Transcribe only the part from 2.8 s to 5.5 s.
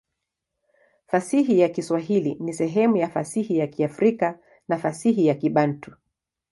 ya fasihi ya Kiafrika na fasihi ya